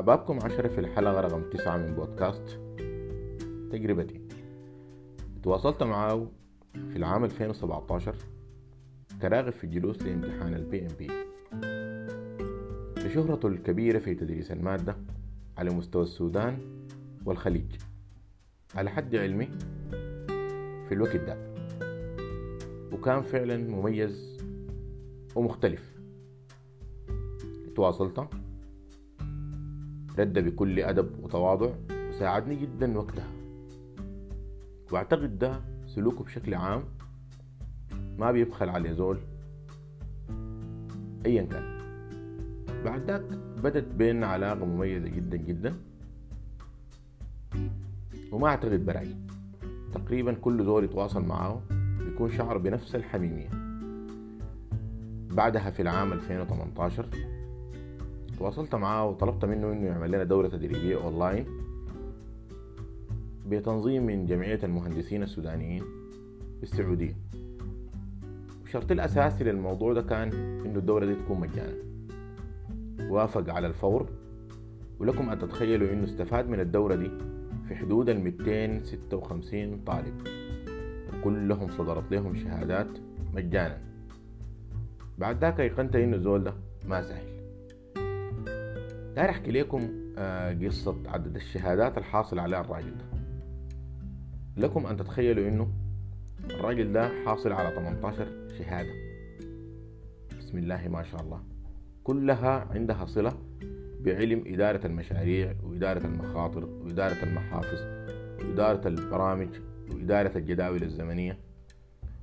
[0.00, 2.60] شبابكم عشرة في الحلقة رقم تسعة من بودكاست
[3.72, 4.20] تجربتي.
[5.42, 6.26] تواصلت معاه
[6.72, 8.14] في العام 2017
[9.22, 11.10] كراغب في الجلوس لامتحان ال PMP
[12.96, 14.96] لشهرته الكبيرة في تدريس المادة
[15.58, 16.58] على مستوى السودان
[17.24, 17.76] والخليج.
[18.74, 19.48] على حد علمي
[20.88, 21.52] في الوقت ده.
[22.92, 24.38] وكان فعلا مميز
[25.36, 26.00] ومختلف.
[27.76, 28.39] تواصلت
[30.20, 31.70] رد بكل أدب وتواضع
[32.08, 33.28] وساعدني جدا وقتها.
[34.92, 36.82] وأعتقد ده سلوكه بشكل عام
[38.18, 39.18] ما بيبخل على زول.
[41.26, 41.80] ايا كان.
[42.84, 43.22] بعد ذاك
[43.62, 45.74] بدت بيننا علاقة مميزة جدا جدا.
[48.32, 49.16] وما أعتقد براي
[49.92, 51.60] تقريبا كل زول يتواصل معاه
[52.04, 53.50] بيكون شعر بنفس الحميمية.
[55.30, 57.06] بعدها في العام 2018
[58.40, 61.46] تواصلت معاه وطلبت منه إنه يعمل لنا دورة تدريبية أونلاين
[63.46, 65.82] بتنظيم من جمعية المهندسين السودانيين
[66.56, 67.16] في السعودية
[68.64, 70.32] الشرط الأساسي للموضوع ده كان
[70.66, 71.74] إنه الدورة دي تكون مجانا.
[73.08, 74.06] وافق على الفور
[75.00, 77.10] ولكم أن تتخيلوا إنه استفاد من الدورة دي
[77.68, 80.28] في حدود ال 256 طالب.
[81.24, 82.88] كلهم صدرت لهم شهادات
[83.34, 83.78] مجانا.
[85.18, 86.54] بعد ذاك أيقنت إنه الزول ده
[86.88, 87.39] ما سهل.
[89.16, 93.04] داير أحكي لكم آه، قصة عدد الشهادات الحاصل عليها الراجل ده.
[94.56, 95.72] لكم أن تتخيلوا إنه
[96.50, 98.92] الراجل ده حاصل على 18 شهادة.
[100.38, 101.42] بسم الله ما شاء الله.
[102.04, 103.38] كلها عندها صلة
[104.00, 107.78] بعلم إدارة المشاريع وإدارة المخاطر وإدارة المحافظ
[108.40, 109.48] وإدارة البرامج
[109.90, 111.38] وإدارة الجداول الزمنية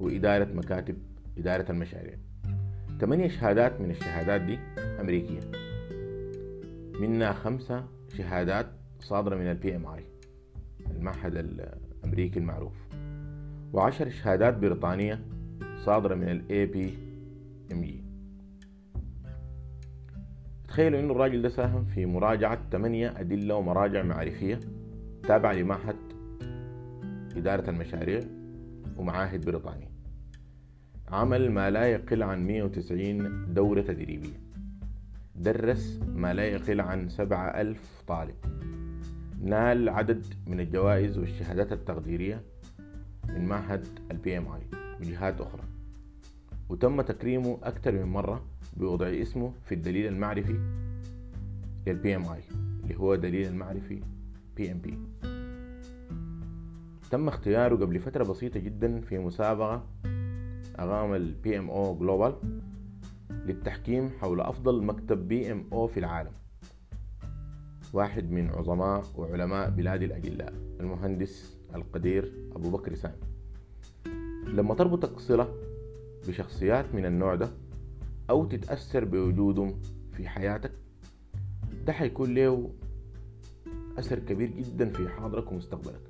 [0.00, 0.96] وإدارة مكاتب
[1.38, 2.14] إدارة المشاريع.
[3.00, 4.58] ثمانية شهادات من الشهادات دي
[5.00, 5.40] أمريكية.
[7.00, 7.84] منها خمسة
[8.16, 8.66] شهادات
[9.00, 10.04] صادرة من ال PMI
[10.90, 12.74] المعهد الأمريكي المعروف.
[13.72, 15.20] وعشر شهادات بريطانية
[15.84, 16.94] صادرة من ال AP
[17.72, 18.04] ام جي
[20.68, 24.60] تخيلوا إنه الراجل ده ساهم في مراجعة ثمانية أدلة ومراجع معرفية
[25.22, 25.96] تابعة لمعهد
[27.36, 28.20] إدارة المشاريع
[28.96, 29.88] ومعاهد بريطانيا.
[31.08, 34.51] عمل ما لا يقل عن 190 دورة تدريبية.
[35.36, 38.34] درس ما لا يقل عن سبعة ألف طالب.
[39.40, 42.42] نال عدد من الجوائز والشهادات التقديرية
[43.28, 44.60] من معهد ال PMI
[45.00, 45.62] وجهات أخرى.
[46.68, 48.44] وتم تكريمه أكثر من مرة
[48.76, 50.58] بوضع اسمه في الدليل المعرفي
[51.86, 52.40] لل PMI
[52.82, 54.00] اللي هو دليل المعرفي
[54.56, 54.98] PMB
[57.10, 59.86] تم اختياره قبل فترة بسيطة جدا في مسابقة
[60.76, 62.34] أقام ال PMO Global
[63.46, 66.32] للتحكيم حول أفضل مكتب PMO في العالم.
[67.92, 73.14] واحد من عظماء وعلماء بلاد الأجلاء المهندس القدير أبو بكر سامي.
[74.46, 75.54] لما تربطك صلة
[76.28, 77.50] بشخصيات من النوع ده
[78.30, 79.74] أو تتأثر بوجودهم
[80.12, 80.72] في حياتك
[81.86, 82.70] ده حيكون له
[83.98, 86.00] أثر كبير جدا في حاضرك ومستقبلك.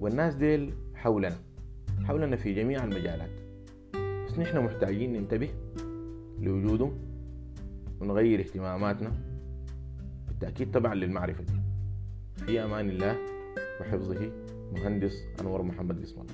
[0.00, 1.36] والناس ديل حولنا
[2.04, 3.30] حولنا في جميع المجالات.
[4.26, 5.48] بس نحن محتاجين ننتبه
[6.40, 6.92] لوجودهم
[8.00, 9.12] ونغير اهتماماتنا
[10.28, 11.52] بالتأكيد طبعا للمعرفة دي.
[12.46, 13.16] في أمان الله
[13.80, 14.30] وحفظه
[14.72, 16.26] مهندس أنور محمد الله